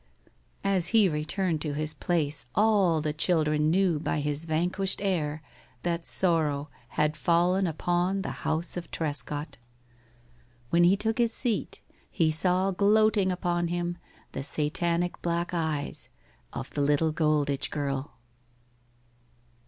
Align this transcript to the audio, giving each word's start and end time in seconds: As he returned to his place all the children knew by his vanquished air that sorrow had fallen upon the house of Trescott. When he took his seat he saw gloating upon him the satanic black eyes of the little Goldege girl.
As 0.63 0.87
he 0.87 1.07
returned 1.07 1.61
to 1.61 1.75
his 1.75 1.93
place 1.93 2.47
all 2.55 3.01
the 3.01 3.13
children 3.13 3.69
knew 3.69 3.99
by 3.99 4.19
his 4.19 4.45
vanquished 4.45 4.99
air 4.99 5.43
that 5.83 6.07
sorrow 6.07 6.69
had 6.97 7.15
fallen 7.15 7.67
upon 7.67 8.23
the 8.23 8.31
house 8.41 8.75
of 8.75 8.89
Trescott. 8.89 9.57
When 10.71 10.85
he 10.85 10.97
took 10.97 11.19
his 11.19 11.33
seat 11.33 11.83
he 12.09 12.31
saw 12.31 12.71
gloating 12.71 13.31
upon 13.31 13.67
him 13.67 13.95
the 14.31 14.41
satanic 14.41 15.21
black 15.21 15.53
eyes 15.53 16.09
of 16.51 16.71
the 16.73 16.81
little 16.81 17.11
Goldege 17.13 17.69
girl. 17.69 18.17